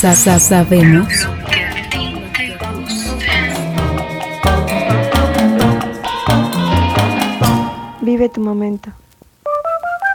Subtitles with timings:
[0.00, 1.08] sabemos.
[8.00, 8.90] Vive tu momento.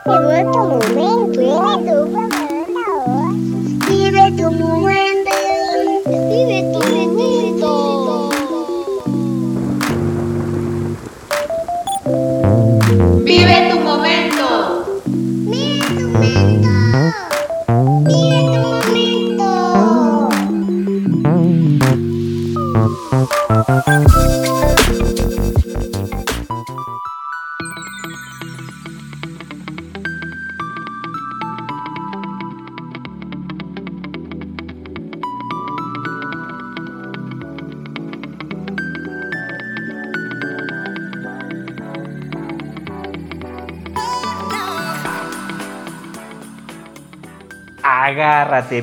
[0.06, 1.40] Vive tu momento.
[1.40, 2.43] Vive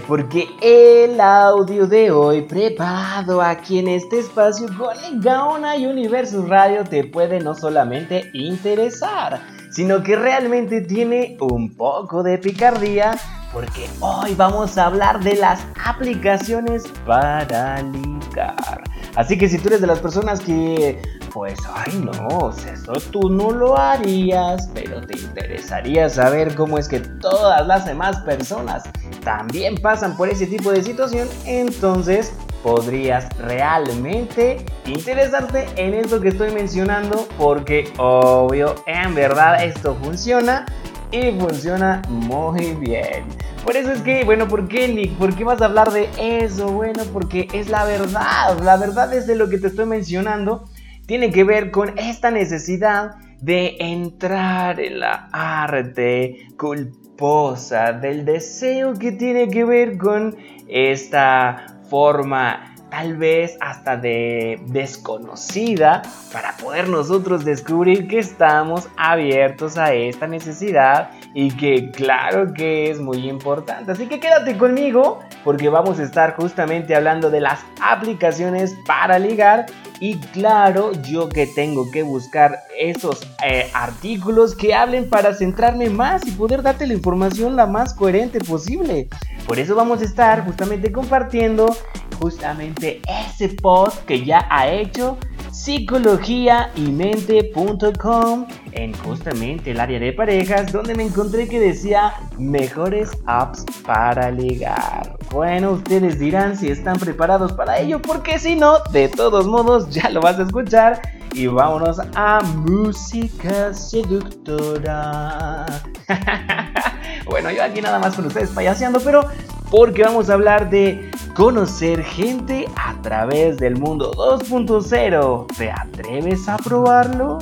[0.06, 6.84] Porque el audio de hoy preparado aquí en este espacio con Gaona y Universo Radio
[6.84, 13.12] te puede no solamente interesar, sino que realmente tiene un poco de picardía
[13.53, 18.84] porque hoy vamos a hablar de las aplicaciones para ligar.
[19.17, 21.01] Así que si tú eres de las personas que,
[21.33, 27.00] pues, ay no, eso tú no lo harías, pero te interesaría saber cómo es que
[27.00, 28.84] todas las demás personas
[29.25, 36.53] también pasan por ese tipo de situación, entonces podrías realmente interesarte en esto que estoy
[36.53, 40.67] mencionando porque obvio, en verdad esto funciona
[41.11, 43.25] y funciona muy bien.
[43.64, 45.17] Por eso es que, bueno, ¿por qué Nick?
[45.17, 46.69] ¿Por qué vas a hablar de eso?
[46.69, 48.58] Bueno, porque es la verdad.
[48.62, 50.64] La verdad es de lo que te estoy mencionando.
[51.11, 59.11] Tiene que ver con esta necesidad de entrar en la arte culposa, del deseo que
[59.11, 60.36] tiene que ver con
[60.68, 66.02] esta forma tal vez hasta de desconocida
[66.33, 73.01] para poder nosotros descubrir que estamos abiertos a esta necesidad y que claro que es
[73.01, 73.90] muy importante.
[73.90, 79.67] Así que quédate conmigo porque vamos a estar justamente hablando de las aplicaciones para ligar
[80.00, 86.27] y claro, yo que tengo que buscar esos eh, artículos que hablen para centrarme más
[86.27, 89.08] y poder darte la información la más coherente posible.
[89.46, 91.74] Por eso vamos a estar justamente compartiendo
[92.20, 95.18] justamente ese post que ya ha hecho
[95.51, 104.30] psicologiaymente.com en justamente el área de parejas donde me encontré que decía mejores apps para
[104.30, 105.17] ligar.
[105.30, 110.08] Bueno, ustedes dirán si están preparados para ello porque si no, de todos modos ya
[110.11, 111.00] lo vas a escuchar
[111.33, 115.67] y vámonos a música seductora.
[117.27, 119.24] bueno, yo aquí nada más con ustedes payaseando, pero
[119.70, 125.46] porque vamos a hablar de conocer gente a través del mundo 2.0.
[125.57, 127.39] ¿Te atreves a probarlo?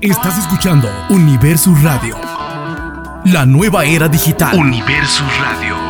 [0.00, 2.16] Estás escuchando Universo Radio,
[3.24, 4.56] la nueva era digital.
[4.56, 5.87] Universo Radio.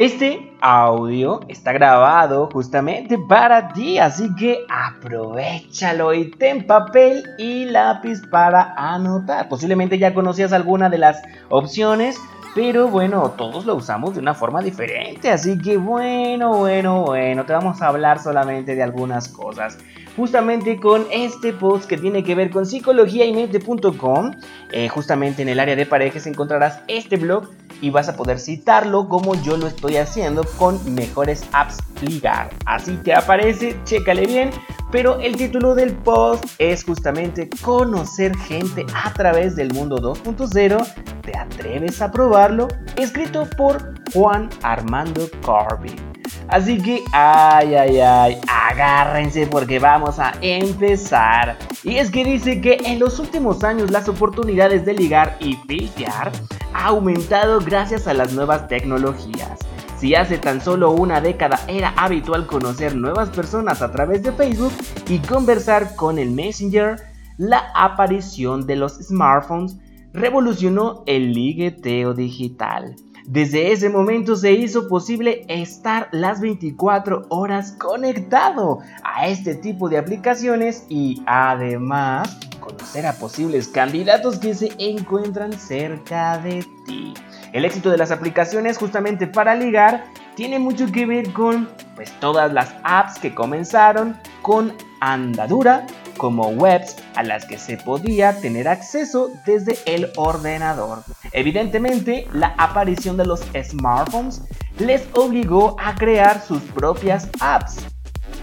[0.00, 8.20] Este audio está grabado justamente para ti, así que aprovechalo y ten papel y lápiz
[8.30, 9.48] para anotar.
[9.48, 12.18] Posiblemente ya conocías alguna de las opciones,
[12.54, 17.52] pero bueno, todos lo usamos de una forma diferente, así que bueno, bueno, bueno, te
[17.52, 19.78] vamos a hablar solamente de algunas cosas.
[20.16, 24.30] Justamente con este post que tiene que ver con psicología y mente.com,
[24.70, 27.48] eh, justamente en el área de parejas encontrarás este blog
[27.80, 32.50] y vas a poder citarlo como yo lo estoy haciendo con mejores apps ligar.
[32.66, 34.50] Así te aparece, chécale bien,
[34.90, 40.86] pero el título del post es justamente conocer gente a través del mundo 2.0.
[41.22, 42.68] ¿Te atreves a probarlo?
[42.96, 46.13] Escrito por Juan Armando Corby.
[46.48, 48.38] Así que, ay, ay, ay,
[48.70, 51.56] agárrense porque vamos a empezar.
[51.82, 56.32] Y es que dice que en los últimos años las oportunidades de ligar y filtear
[56.72, 59.58] ha aumentado gracias a las nuevas tecnologías.
[59.96, 64.72] Si hace tan solo una década era habitual conocer nuevas personas a través de Facebook
[65.08, 66.96] y conversar con el Messenger,
[67.38, 69.76] la aparición de los smartphones
[70.12, 72.96] revolucionó el ligueteo digital.
[73.26, 79.96] Desde ese momento se hizo posible estar las 24 horas conectado a este tipo de
[79.96, 87.14] aplicaciones y además conocer a posibles candidatos que se encuentran cerca de ti.
[87.54, 90.04] El éxito de las aplicaciones justamente para ligar
[90.34, 96.96] tiene mucho que ver con pues todas las apps que comenzaron con andadura como webs
[97.14, 101.02] a las que se podía tener acceso desde el ordenador.
[101.32, 104.42] Evidentemente, la aparición de los smartphones
[104.78, 107.78] les obligó a crear sus propias apps.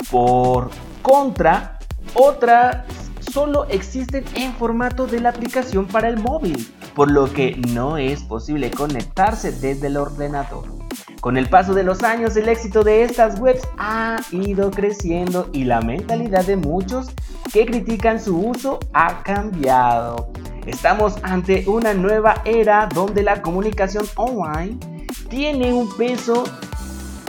[0.09, 0.69] Por
[1.01, 1.79] contra,
[2.13, 2.85] otras
[3.31, 8.23] solo existen en formato de la aplicación para el móvil, por lo que no es
[8.23, 10.81] posible conectarse desde el ordenador.
[11.21, 15.65] Con el paso de los años, el éxito de estas webs ha ido creciendo y
[15.65, 17.12] la mentalidad de muchos
[17.53, 20.31] que critican su uso ha cambiado.
[20.65, 24.79] Estamos ante una nueva era donde la comunicación online
[25.29, 26.44] tiene un peso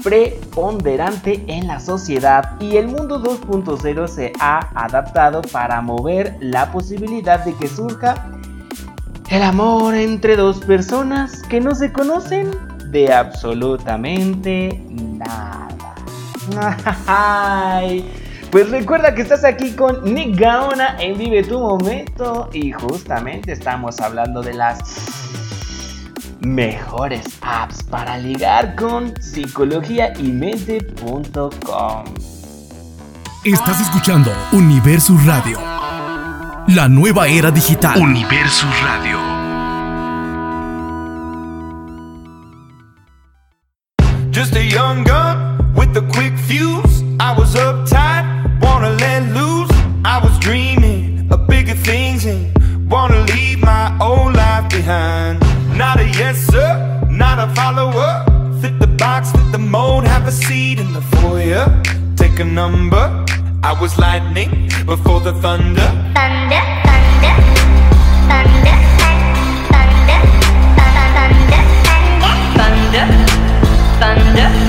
[0.03, 7.45] preponderante en la sociedad y el mundo 2.0 se ha adaptado para mover la posibilidad
[7.45, 8.15] de que surja
[9.29, 12.51] el amor entre dos personas que no se conocen
[12.93, 15.95] de absolutamente nada.
[18.53, 23.99] Pues recuerda que estás aquí con Nick Gaona en Vive tu Momento y justamente estamos
[23.99, 24.79] hablando de las
[26.41, 32.05] mejores apps para ligar con psicología y mente.com.
[33.43, 35.59] Estás escuchando Universo Radio,
[36.67, 37.99] la nueva era digital.
[38.03, 39.32] Universo Radio.
[57.55, 58.25] Follower.
[58.61, 61.67] Fit the box, fit the mold, have a seat in the foyer.
[62.17, 63.05] Take a number.
[63.63, 65.89] I was lightning before the thunder.
[66.15, 67.35] Thunder, thunder,
[68.31, 68.77] thunder,
[69.71, 70.21] thunder, thunder,
[71.13, 71.63] thunder,
[72.59, 73.07] Thunder,
[74.01, 74.62] thunder,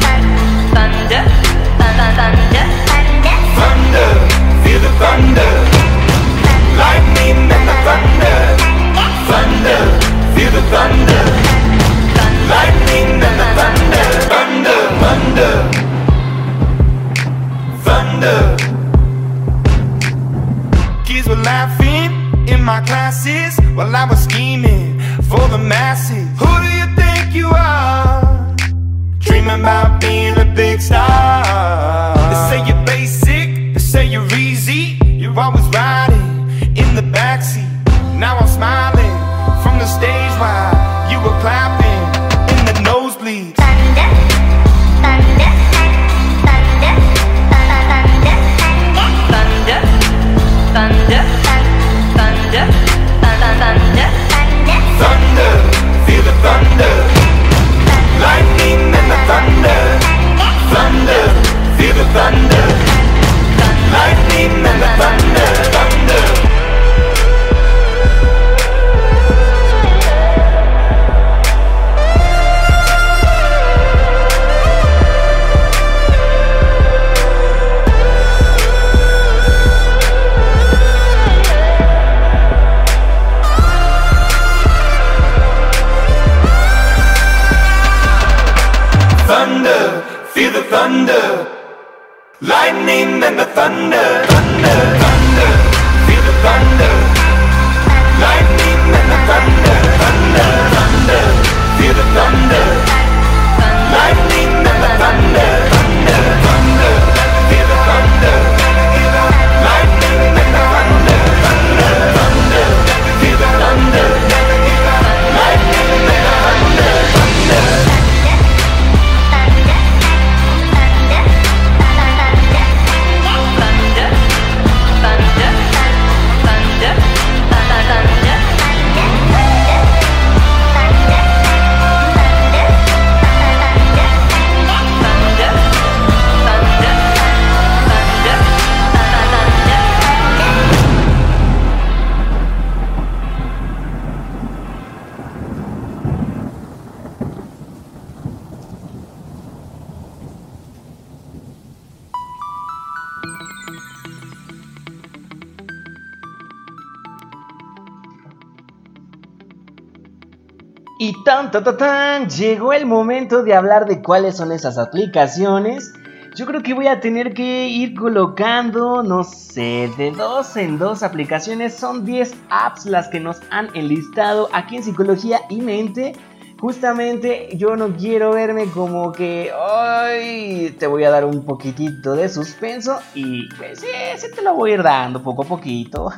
[161.06, 165.92] Y tan, tan, tan, tan, llegó el momento de hablar de cuáles son esas aplicaciones.
[166.34, 171.04] Yo creo que voy a tener que ir colocando, no sé, de dos en dos
[171.04, 171.76] aplicaciones.
[171.76, 176.14] Son 10 apps las que nos han enlistado aquí en Psicología y Mente.
[176.62, 182.30] Justamente yo no quiero verme como que hoy te voy a dar un poquitito de
[182.30, 186.14] suspenso y pues sí, sí te lo voy a ir dando poco a poquito.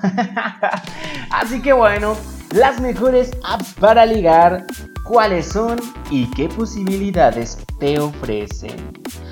[1.32, 2.15] Así que bueno,
[2.51, 4.65] las mejores apps para ligar,
[5.03, 8.91] cuáles son y qué posibilidades te ofrecen.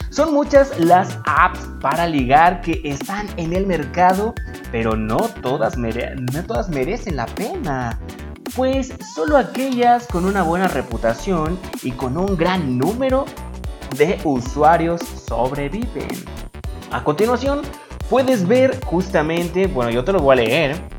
[0.09, 4.35] Son muchas las apps para ligar que están en el mercado,
[4.71, 7.99] pero no todas, merecen la pena.
[8.55, 13.25] Pues solo aquellas con una buena reputación y con un gran número
[13.97, 16.23] de usuarios sobreviven.
[16.91, 17.63] A continuación,
[18.07, 20.92] puedes ver justamente, bueno, yo te lo voy a leer,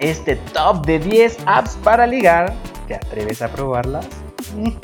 [0.00, 2.54] este top de 10 apps para ligar.
[2.88, 4.06] ¿Te atreves a probarlas?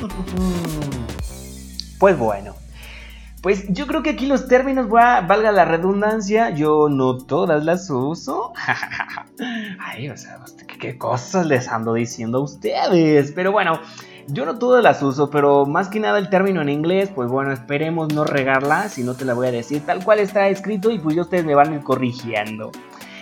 [1.99, 2.53] Pues bueno.
[3.41, 7.89] Pues yo creo que aquí los términos, va- valga la redundancia, yo no todas las
[7.89, 8.53] uso.
[9.79, 13.31] Ay, o sea, ¿qué, qué cosas les ando diciendo a ustedes.
[13.31, 13.79] Pero bueno,
[14.27, 17.51] yo no todas las uso, pero más que nada el término en inglés, pues bueno,
[17.51, 20.99] esperemos no regarla, si no te la voy a decir tal cual está escrito y
[20.99, 22.71] pues ya ustedes me van a ir corrigiendo.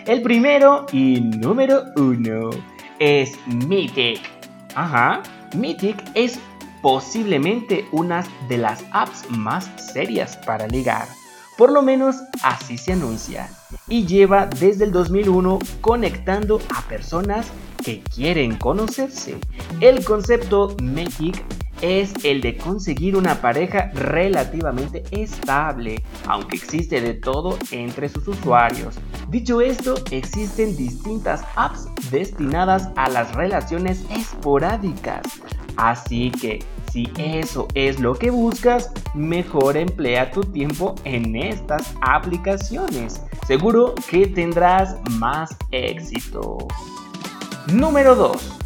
[0.05, 2.51] El primero y número uno
[2.99, 4.21] es Mythic.
[4.75, 5.23] Ajá,
[5.55, 6.39] Mythic es
[6.83, 11.07] posiblemente una de las apps más serias para ligar.
[11.57, 13.49] Por lo menos así se anuncia.
[13.87, 17.47] Y lleva desde el 2001 conectando a personas
[17.83, 19.39] que quieren conocerse.
[19.81, 21.43] El concepto Mythic
[21.81, 28.95] es el de conseguir una pareja relativamente estable, aunque existe de todo entre sus usuarios.
[29.29, 35.23] Dicho esto, existen distintas apps destinadas a las relaciones esporádicas.
[35.77, 43.21] Así que si eso es lo que buscas, mejor emplea tu tiempo en estas aplicaciones.
[43.45, 46.57] Seguro que tendrás más éxito.
[47.67, 48.59] Número 2.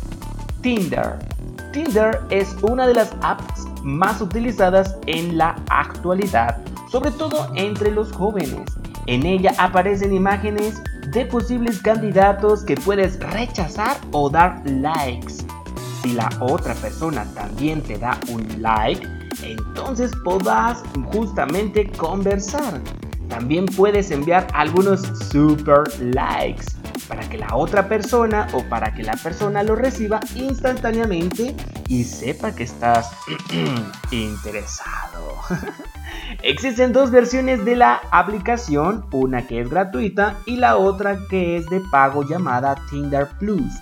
[0.62, 1.39] Tinder.
[1.72, 6.58] Tinder es una de las apps más utilizadas en la actualidad,
[6.92, 8.62] sobre todo entre los jóvenes.
[9.06, 15.36] En ella aparecen imágenes de posibles candidatos que puedes rechazar o dar likes.
[16.02, 19.06] Si la otra persona también te da un like,
[19.44, 22.82] entonces podrás justamente conversar.
[23.28, 26.79] También puedes enviar algunos super likes
[27.10, 31.56] para que la otra persona o para que la persona lo reciba instantáneamente
[31.88, 33.12] y sepa que estás
[34.12, 35.40] interesado.
[36.44, 41.66] Existen dos versiones de la aplicación, una que es gratuita y la otra que es
[41.66, 43.74] de pago llamada Tinder Plus.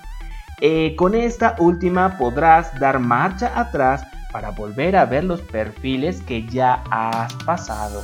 [0.62, 6.48] Eh, con esta última podrás dar marcha atrás para volver a ver los perfiles que
[6.48, 8.04] ya has pasado.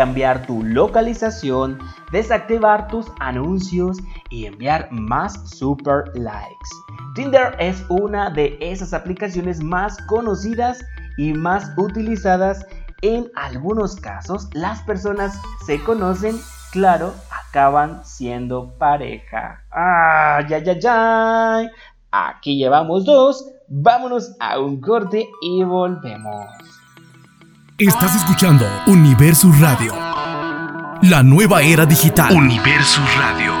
[0.00, 1.78] Cambiar tu localización,
[2.10, 3.98] desactivar tus anuncios
[4.30, 6.70] y enviar más super likes.
[7.14, 10.82] Tinder es una de esas aplicaciones más conocidas
[11.18, 12.64] y más utilizadas.
[13.02, 16.40] En algunos casos las personas se conocen,
[16.72, 17.12] claro,
[17.50, 19.62] acaban siendo pareja.
[19.70, 21.70] ¡Ah, ya, ya, ya!
[22.10, 23.50] Aquí llevamos dos.
[23.68, 26.59] Vámonos a un corte y volvemos.
[27.80, 29.94] Estás escuchando Universo Radio.
[31.00, 32.30] La nueva era digital.
[32.36, 33.59] Universo Radio.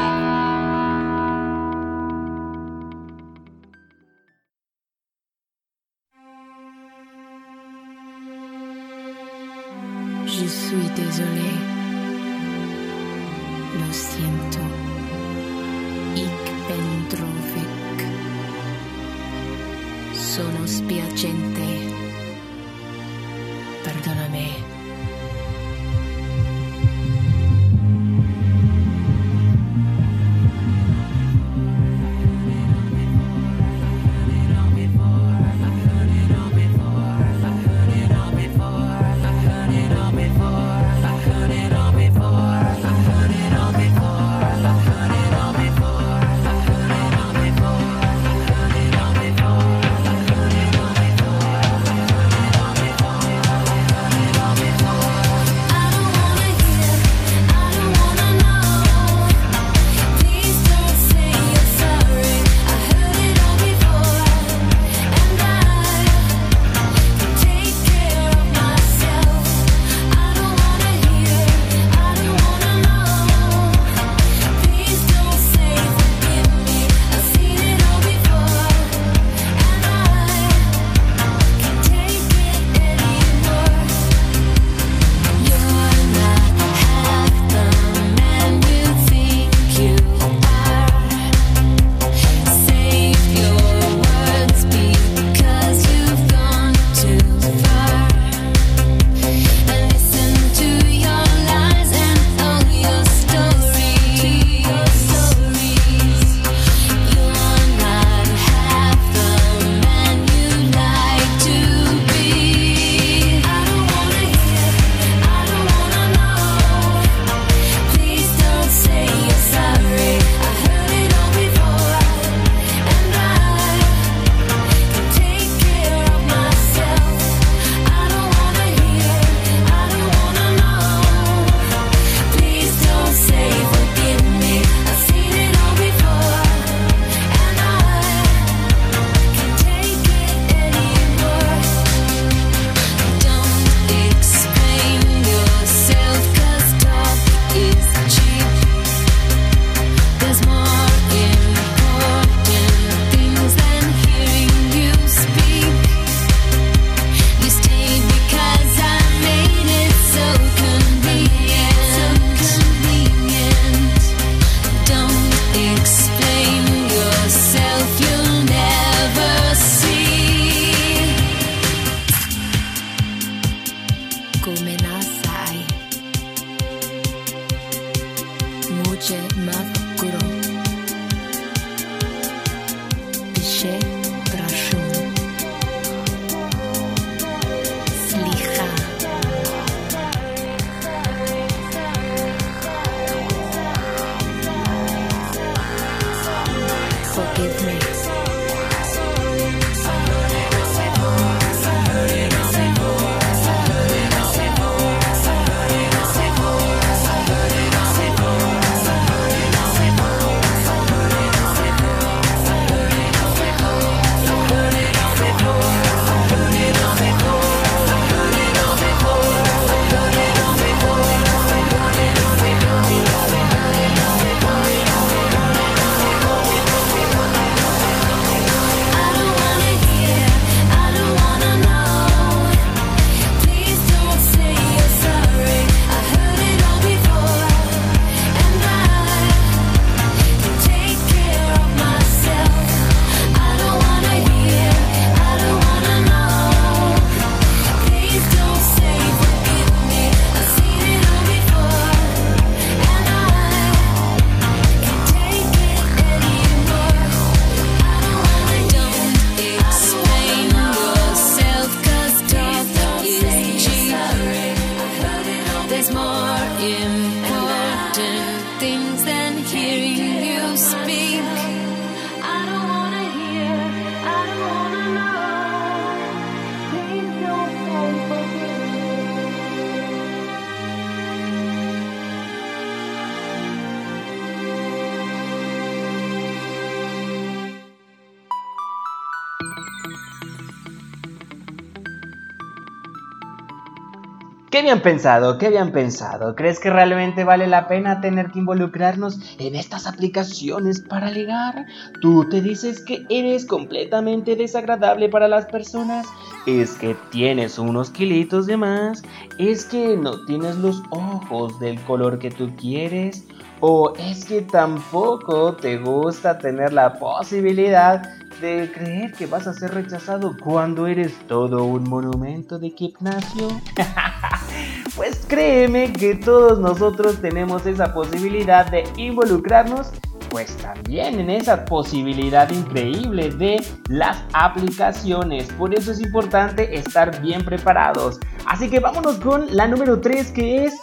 [294.50, 295.38] ¿Qué habían pensado?
[295.38, 296.34] ¿Qué habían pensado?
[296.34, 301.66] ¿Crees que realmente vale la pena tener que involucrarnos en estas aplicaciones para ligar?
[302.00, 306.08] ¿Tú te dices que eres completamente desagradable para las personas?
[306.46, 309.02] es que tienes unos kilitos de más,
[309.38, 313.24] es que no tienes los ojos del color que tú quieres,
[313.60, 318.02] o es que tampoco te gusta tener la posibilidad
[318.40, 323.48] de creer que vas a ser rechazado cuando eres todo un monumento de gimnasio.
[324.96, 329.92] pues créeme que todos nosotros tenemos esa posibilidad de involucrarnos
[330.30, 335.52] pues también en esa posibilidad increíble de las aplicaciones.
[335.54, 338.20] Por eso es importante estar bien preparados.
[338.46, 340.74] Así que vámonos con la número 3 que es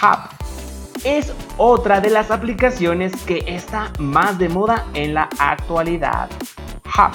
[0.00, 0.28] Hub.
[1.04, 6.30] Es otra de las aplicaciones que está más de moda en la actualidad.
[6.96, 7.12] Hub.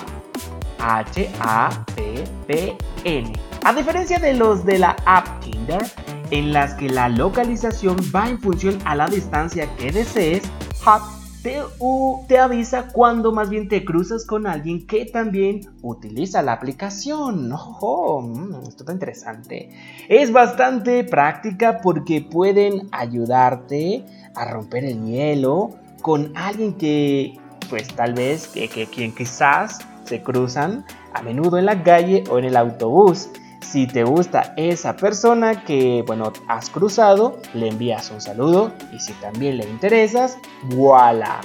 [2.00, 3.34] H-A-P-P-N.
[3.64, 5.86] A diferencia de los de la app Tinder,
[6.32, 10.44] en las que la localización va en función a la distancia que desees,
[10.86, 11.02] Hub
[11.44, 16.54] te, u- te avisa cuando más bien te cruzas con alguien que también utiliza la
[16.54, 17.52] aplicación.
[17.52, 19.70] Ojo, mm, esto está interesante.
[20.10, 25.70] Es bastante práctica porque pueden ayudarte a romper el hielo
[26.02, 27.38] con alguien que,
[27.70, 32.40] pues tal vez, que, que quien quizás se cruzan a menudo en la calle o
[32.40, 33.30] en el autobús.
[33.62, 39.14] Si te gusta esa persona que, bueno, has cruzado, le envías un saludo y si
[39.14, 41.42] también le interesas, voilà.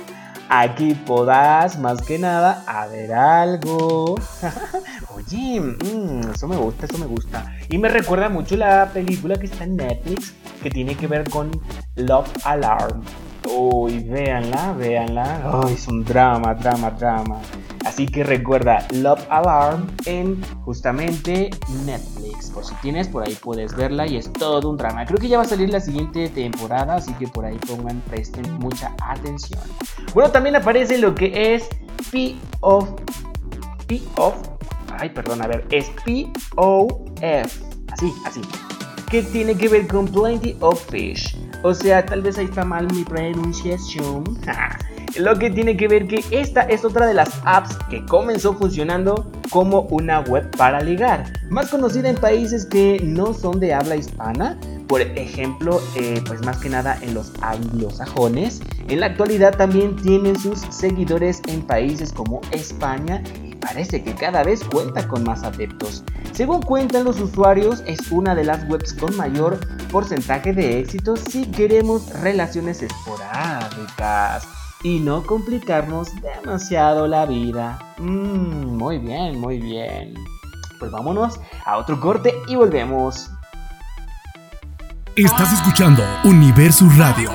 [0.49, 4.15] Aquí podrás más que nada a ver algo.
[5.17, 7.53] Oye, mm, eso me gusta, eso me gusta.
[7.69, 11.51] Y me recuerda mucho la película que está en Netflix que tiene que ver con
[11.97, 13.03] Love Alarm.
[13.47, 15.63] Uy, véanla, véanla.
[15.65, 17.41] Ay, es un drama, drama, drama.
[17.85, 21.51] Así que recuerda Love Alarm en justamente
[21.85, 22.51] Netflix.
[22.51, 25.05] Por si tienes, por ahí puedes verla y es todo un drama.
[25.05, 28.51] Creo que ya va a salir la siguiente temporada, así que por ahí pongan, presten
[28.59, 29.61] mucha atención.
[30.15, 31.69] Bueno, también aparece lo que es
[32.11, 32.89] P of
[33.87, 34.35] P of
[34.99, 37.65] Ay, perdón, a ver, es P O F.
[37.93, 38.41] Así, así.
[39.11, 41.37] Que tiene que ver con Plenty of Fish.
[41.63, 44.25] O sea, tal vez ahí está mal mi pronunciación.
[45.17, 49.31] Lo que tiene que ver que esta es otra de las apps que comenzó funcionando
[49.51, 54.59] como una web para ligar, más conocida en países que no son de habla hispana,
[54.89, 58.61] por ejemplo, eh, pues más que nada en los anglosajones.
[58.89, 63.23] En la actualidad también tienen sus seguidores en países como España
[63.65, 66.05] parece que cada vez cuenta con más adeptos.
[66.33, 69.59] Según cuentan los usuarios, es una de las webs con mayor
[69.91, 74.47] porcentaje de éxito si queremos relaciones esporádicas
[74.83, 77.79] y no complicarnos demasiado la vida.
[77.99, 80.15] Mmm, muy bien, muy bien.
[80.79, 83.31] Pues vámonos a otro corte y volvemos.
[85.17, 87.31] Estás escuchando Universo Radio.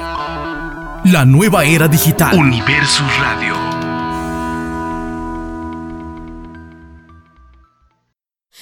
[1.05, 2.37] La nueva era digital.
[2.37, 3.68] Universo Radio.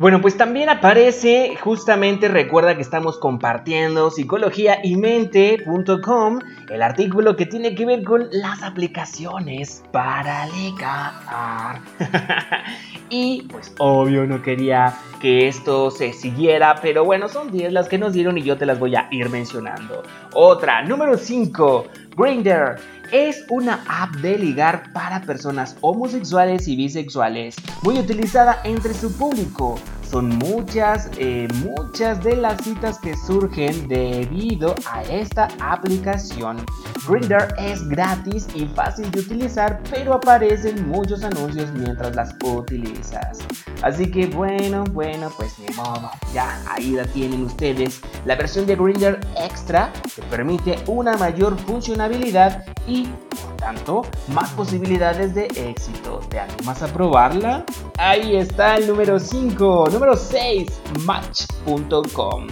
[0.00, 6.38] Bueno, pues también aparece, justamente recuerda que estamos compartiendo psicología y mente.com,
[6.70, 11.82] el artículo que tiene que ver con las aplicaciones para ligar.
[13.10, 17.98] y pues obvio no quería que esto se siguiera, pero bueno, son 10 las que
[17.98, 20.02] nos dieron y yo te las voy a ir mencionando.
[20.32, 22.78] Otra, número 5, Grindr.
[23.12, 29.80] Es una app de ligar para personas homosexuales y bisexuales, muy utilizada entre su público.
[30.10, 36.66] Son muchas, eh, muchas de las citas que surgen debido a esta aplicación.
[37.08, 43.38] Grindr es gratis y fácil de utilizar, pero aparecen muchos anuncios mientras las utilizas.
[43.82, 46.10] Así que bueno, bueno, pues ni modo.
[46.34, 48.00] Ya ahí la tienen ustedes.
[48.24, 53.08] La versión de Grindr Extra te permite una mayor funcionalidad y
[53.40, 56.20] por tanto más posibilidades de éxito.
[56.28, 57.64] ¿Te animas a probarla?
[57.98, 59.88] Ahí está el número 5.
[59.92, 60.68] Número 6,
[61.04, 62.46] match.com.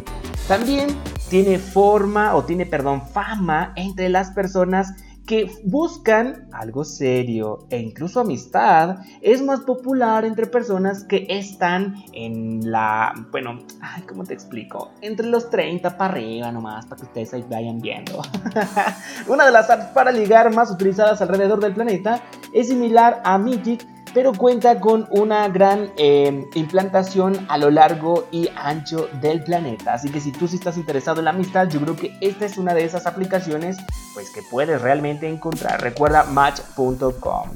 [0.46, 0.96] También
[1.28, 4.94] tiene forma o tiene, perdón, fama entre las personas
[5.28, 12.72] que buscan algo serio e incluso amistad es más popular entre personas que están en
[12.72, 13.58] la, bueno,
[14.08, 14.90] ¿cómo te explico?
[15.02, 18.22] Entre los 30 para arriba nomás, para que ustedes vayan viendo.
[19.28, 22.22] Una de las apps para ligar más utilizadas alrededor del planeta
[22.54, 28.48] es similar a Mythic, pero cuenta con una gran eh, implantación a lo largo y
[28.56, 29.94] ancho del planeta.
[29.94, 32.58] Así que si tú sí estás interesado en la amistad, yo creo que esta es
[32.58, 33.76] una de esas aplicaciones
[34.14, 35.80] pues que puedes realmente encontrar.
[35.82, 37.50] Recuerda match.com.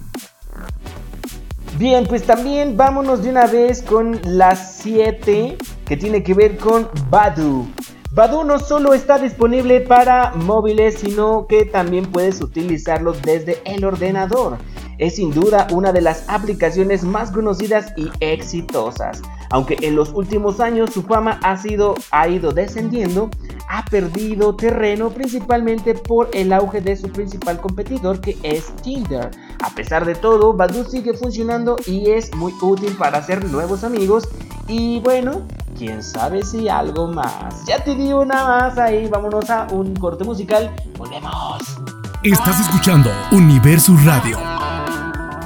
[1.79, 6.89] Bien, pues también vámonos de una vez con las 7 que tiene que ver con
[7.09, 7.67] Badu.
[8.15, 14.59] Badu no solo está disponible para móviles, sino que también puedes utilizarlo desde el ordenador.
[14.99, 19.23] Es sin duda una de las aplicaciones más conocidas y exitosas.
[19.53, 23.29] Aunque en los últimos años su fama ha, sido, ha ido descendiendo,
[23.69, 29.31] ha perdido terreno principalmente por el auge de su principal competidor que es Tinder.
[29.63, 34.27] A pesar de todo, Badu sigue funcionando y es muy útil para hacer nuevos amigos
[34.69, 35.43] y bueno,
[35.77, 37.67] quién sabe si algo más.
[37.67, 40.75] Ya te di una más ahí, vámonos a un corte musical.
[40.97, 41.79] Volvemos.
[42.23, 44.39] Estás escuchando Universo Radio.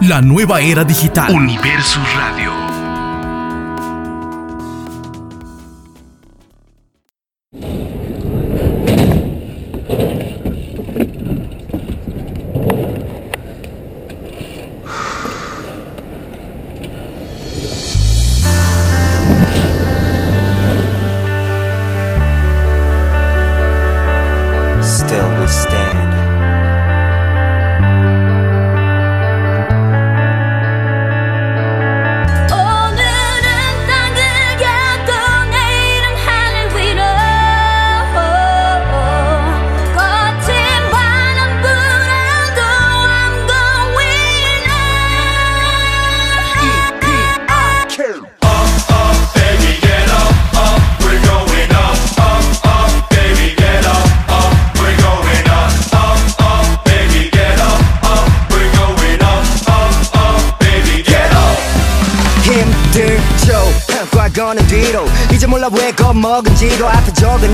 [0.02, 1.34] La nueva era digital.
[1.34, 2.65] Universo Radio.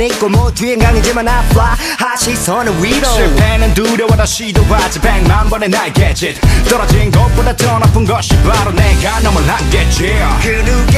[0.07, 6.41] 있고 뭐 뒤엔 강이지만 I fly 하 시선을 위로 실패는 두려워다 시도하지 백만 번의 날개짓
[6.69, 10.92] 떨어진 것보다 더 나쁜 것이 바로 내가 넘을 한계지 그 누가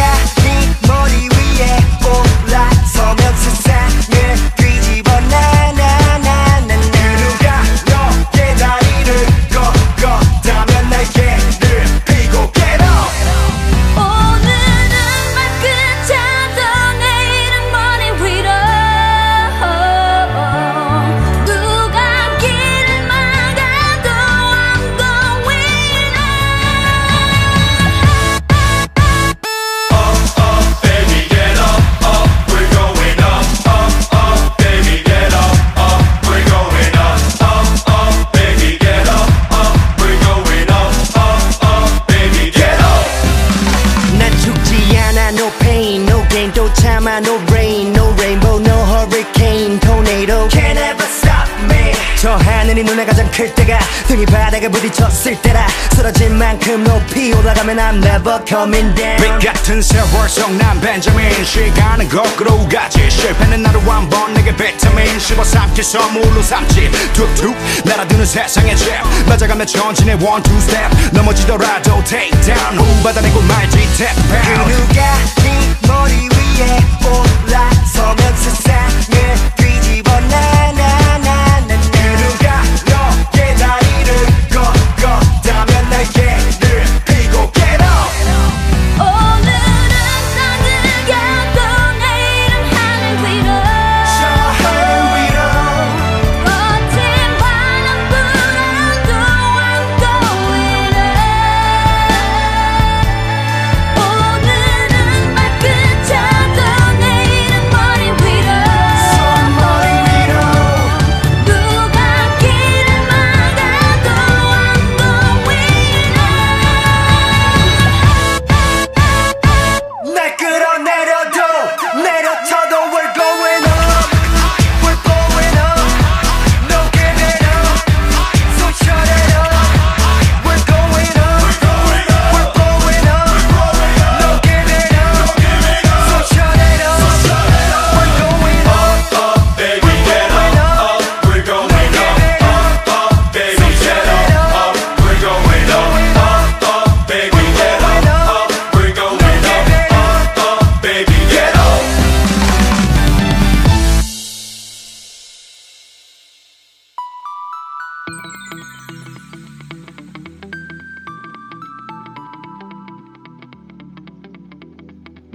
[58.25, 63.11] never coming down 빛 같은 세월 속난 벤자민 시간은 거꾸로 가지.
[63.11, 65.19] 실패는 하루 한번 내게 비타민.
[65.19, 72.31] 씹어 삼키 선물로 삼지 툭툭 날아드는 세상의 잽 맞아가며 전진의 one two step 넘어지더라도 take
[72.43, 72.79] down.
[72.79, 79.64] 후 받아내고 말지 tap 그 pound 누가 네 머리 위에 올라서면 세상을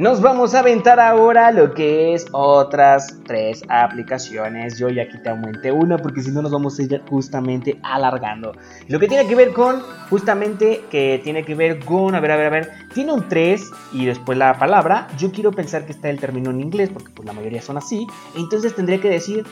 [0.09, 4.79] Nos vamos a aventar ahora lo que es otras tres aplicaciones.
[4.79, 8.53] Yo ya aquí te aumenté una porque si no nos vamos a ir justamente alargando.
[8.87, 12.37] Lo que tiene que ver con, justamente, que tiene que ver con, a ver, a
[12.37, 13.61] ver, a ver, tiene un 3
[13.93, 15.07] y después la palabra.
[15.15, 18.07] Yo quiero pensar que está el término en inglés porque pues la mayoría son así.
[18.35, 19.45] Entonces tendría que decir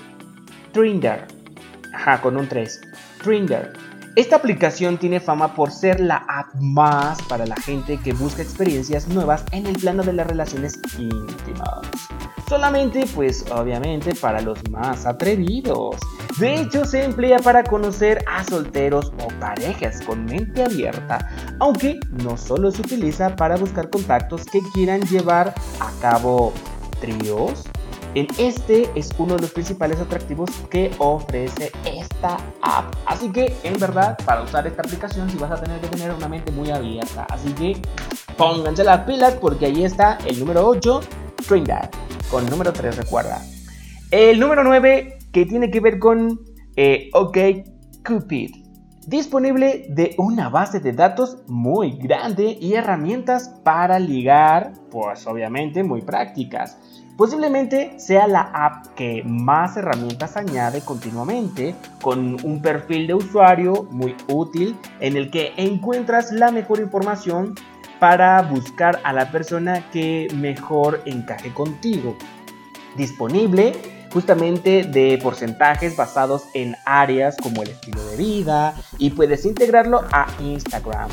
[0.72, 1.28] Trinder.
[1.93, 2.82] Ajá, con un 3.
[3.22, 3.74] Trinder.
[4.18, 9.08] Esta aplicación tiene fama por ser la app más para la gente que busca experiencias
[9.08, 11.82] nuevas en el plano de las relaciones íntimas.
[12.50, 15.98] Solamente, pues obviamente, para los más atrevidos.
[16.40, 22.38] De hecho, se emplea para conocer a solteros o parejas con mente abierta, aunque no
[22.38, 26.54] solo se utiliza para buscar contactos que quieran llevar a cabo
[27.00, 27.65] tríos,
[28.40, 32.96] este es uno de los principales atractivos que ofrece esta app.
[33.06, 36.28] Así que, en verdad, para usar esta aplicación, sí vas a tener que tener una
[36.28, 37.28] mente muy abierta.
[37.30, 37.78] Así que,
[38.38, 41.02] pónganse las pilas porque ahí está el número 8,
[41.48, 41.92] Trinidad.
[42.32, 43.42] Con el número 3, recuerda.
[44.10, 46.40] El número 9, que tiene que ver con
[46.76, 47.38] eh, OK
[48.06, 48.52] Cupid.
[49.06, 56.02] Disponible de una base de datos muy grande y herramientas para ligar, pues obviamente muy
[56.02, 56.78] prácticas.
[57.18, 64.15] Posiblemente sea la app que más herramientas añade continuamente, con un perfil de usuario muy
[64.28, 67.56] útil en el que encuentras la mejor información
[68.00, 72.15] para buscar a la persona que mejor encaje contigo.
[72.96, 73.74] Disponible
[74.13, 80.28] justamente de porcentajes basados en áreas como el estilo de vida y puedes integrarlo a
[80.40, 81.10] Instagram.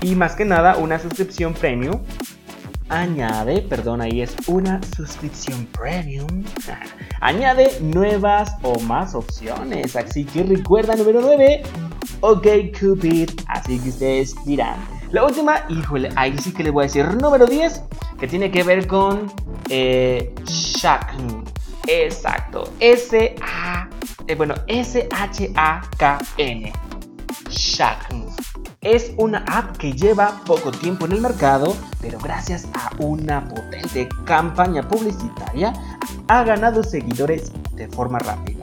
[0.00, 2.00] Y más que nada una suscripción premium
[2.88, 6.44] añade, perdón, ahí es una suscripción premium.
[7.20, 9.96] añade nuevas o más opciones.
[9.96, 11.62] Así que recuerda número 9,
[12.20, 12.46] OK
[12.78, 13.30] Cupid.
[13.48, 14.76] Así que ustedes dirán.
[15.10, 17.84] La última, híjole, ahí sí que le voy a decir número 10,
[18.18, 19.32] que tiene que ver con
[19.68, 21.44] eh, Shakn.
[21.86, 22.72] Exacto.
[22.80, 23.88] S-A,
[24.26, 25.92] eh, bueno, S-H-A-K-N.
[27.48, 28.23] Shakn.
[28.84, 34.06] Es una app que lleva poco tiempo en el mercado, pero gracias a una potente
[34.26, 35.72] campaña publicitaria
[36.28, 38.62] ha ganado seguidores de forma rápida.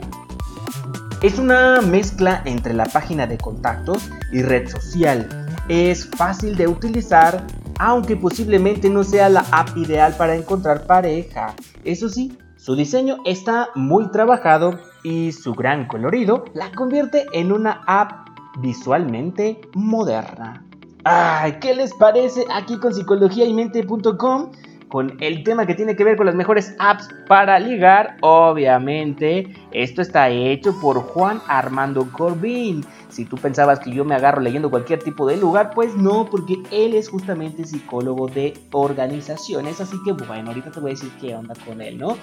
[1.22, 5.28] Es una mezcla entre la página de contactos y red social.
[5.68, 7.44] Es fácil de utilizar,
[7.80, 11.54] aunque posiblemente no sea la app ideal para encontrar pareja.
[11.82, 17.82] Eso sí, su diseño está muy trabajado y su gran colorido la convierte en una
[17.88, 20.64] app visualmente moderna.
[21.04, 24.52] Ay, ¿qué les parece aquí con psicologiaymente.com?
[24.92, 28.18] Con el tema que tiene que ver con las mejores apps para ligar.
[28.20, 32.84] Obviamente, esto está hecho por Juan Armando Corbin.
[33.08, 36.58] Si tú pensabas que yo me agarro leyendo cualquier tipo de lugar, pues no, porque
[36.70, 39.80] él es justamente psicólogo de organizaciones.
[39.80, 42.18] Así que bueno, ahorita te voy a decir qué onda con él, ¿no?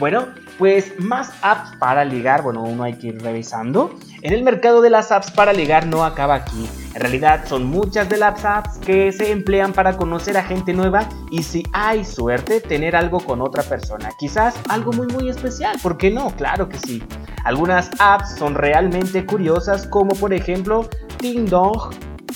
[0.00, 3.90] Bueno, pues más apps para ligar, bueno, uno hay que ir revisando.
[4.22, 6.66] En el mercado de las apps para ligar no acaba aquí.
[6.94, 11.06] En realidad son muchas de las apps que se emplean para conocer a gente nueva
[11.30, 14.10] y si hay suerte tener algo con otra persona.
[14.18, 16.30] Quizás algo muy muy especial, ¿por qué no?
[16.36, 17.02] Claro que sí.
[17.44, 20.88] Algunas apps son realmente curiosas como por ejemplo
[21.20, 21.94] Dong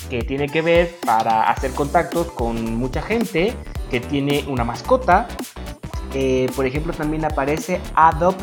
[0.09, 3.53] que tiene que ver para hacer contactos con mucha gente
[3.89, 5.27] que tiene una mascota.
[6.13, 8.41] Eh, por ejemplo, también aparece Adopt.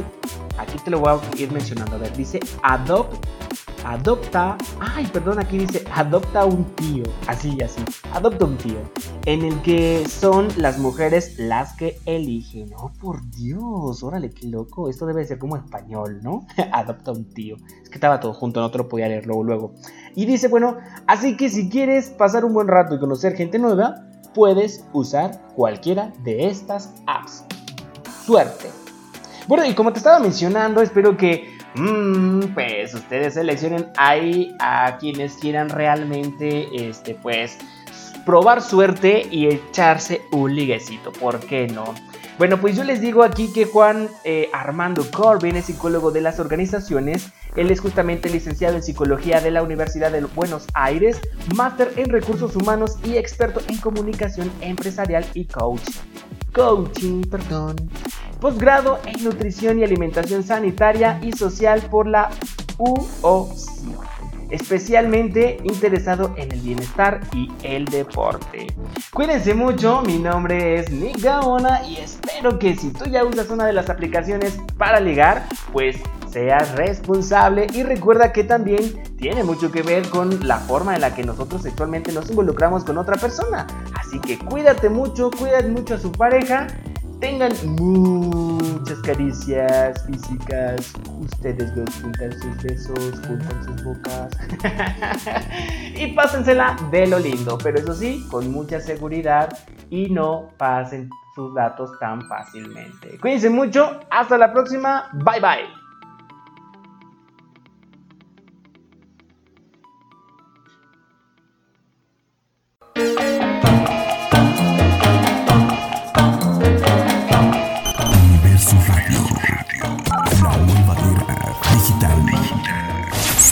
[0.59, 1.97] Aquí te lo voy a ir mencionando.
[1.97, 3.24] A ver, dice Adopt.
[3.85, 4.57] Adopta.
[4.80, 7.03] Ay, perdón, aquí dice Adopta un tío.
[7.26, 7.83] Así, así.
[8.12, 8.78] Adopta un tío.
[9.26, 12.70] En el que son las mujeres las que eligen.
[12.76, 14.03] Oh, por Dios.
[14.03, 14.89] Órale, qué loco.
[14.89, 16.47] Esto debe ser como español, ¿no?
[16.72, 17.57] Adopta un tío.
[17.83, 19.74] Es que estaba todo junto, no te lo podía leer luego, luego.
[20.14, 20.76] Y dice, bueno,
[21.07, 26.12] así que si quieres pasar un buen rato y conocer gente nueva, puedes usar cualquiera
[26.22, 27.45] de estas apps.
[28.24, 28.70] Suerte.
[29.49, 35.35] Bueno, y como te estaba mencionando, espero que mm, pues ustedes seleccionen ahí a quienes
[35.35, 37.59] quieran realmente, este, pues,
[38.25, 41.12] probar suerte y echarse un liguecito.
[41.12, 41.95] ¿Por qué no?
[42.39, 46.41] Bueno, pues yo les digo aquí que Juan eh, Armando Corbin es psicólogo de las
[46.41, 47.29] organizaciones.
[47.57, 51.20] Él es justamente licenciado en psicología de la Universidad de Buenos Aires,
[51.55, 55.83] máster en recursos humanos y experto en comunicación empresarial y coach.
[56.53, 57.77] Coaching, perdón.
[58.43, 62.28] Posgrado en nutrición y alimentación sanitaria y social por la
[62.76, 63.72] UOC
[64.51, 68.66] especialmente interesado en el bienestar y el deporte.
[69.12, 73.64] Cuídense mucho, mi nombre es Nick Gaona y espero que si tú ya usas una
[73.64, 75.97] de las aplicaciones para ligar, pues
[76.30, 81.14] seas responsable y recuerda que también tiene mucho que ver con la forma en la
[81.14, 83.66] que nosotros sexualmente nos involucramos con otra persona.
[83.99, 86.66] Así que cuídate mucho, cuídate mucho a su pareja
[87.23, 90.93] tengan muchas caricias físicas.
[91.20, 94.33] Ustedes dos juntan sus besos, juntan sus bocas.
[95.97, 99.57] y pásensela de lo lindo, pero eso sí, con mucha seguridad
[99.89, 103.16] y no pasen sus datos tan fácilmente.
[103.20, 105.83] Cuídense mucho, hasta la próxima, bye bye.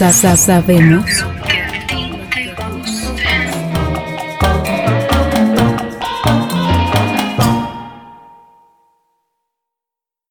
[0.00, 1.26] Sabemos